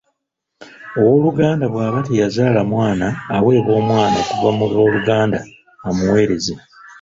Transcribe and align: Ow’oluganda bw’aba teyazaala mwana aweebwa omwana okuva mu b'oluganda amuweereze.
Ow’oluganda 0.99 1.65
bw’aba 1.73 1.99
teyazaala 2.07 2.61
mwana 2.71 3.07
aweebwa 3.35 3.73
omwana 3.81 4.15
okuva 4.23 4.49
mu 4.57 4.65
b'oluganda 4.71 5.39
amuweereze. 5.87 6.53